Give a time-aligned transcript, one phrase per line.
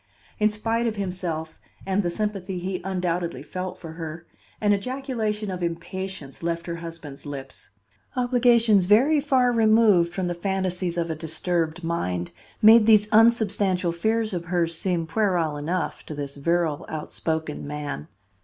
[0.39, 4.25] In spite of himself and the sympathy he undoubtedly felt for her,
[4.59, 7.69] an ejaculation of impatience left her husband's lips.
[8.15, 12.31] Obligations very far removed from the fantasies of a disturbed mind
[12.63, 18.07] made these unsubstantial fears of hers seem puerile enough to this virile, outspoken man.